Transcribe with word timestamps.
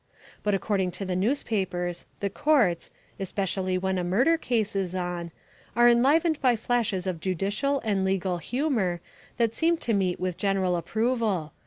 But 0.41 0.55
according 0.55 0.89
to 0.93 1.05
the 1.05 1.15
newspapers 1.15 2.07
the 2.21 2.29
courts, 2.31 2.89
especially 3.19 3.77
when 3.77 3.99
a 3.99 4.03
murder 4.03 4.35
case 4.35 4.75
is 4.75 4.95
on, 4.95 5.29
are 5.75 5.87
enlivened 5.87 6.41
by 6.41 6.55
flashes 6.55 7.05
of 7.05 7.19
judicial 7.19 7.79
and 7.81 8.03
legal 8.03 8.39
humour 8.39 8.99
that 9.37 9.53
seem 9.53 9.77
to 9.77 9.93
meet 9.93 10.19
with 10.19 10.37
general 10.37 10.75
approval. 10.75 11.53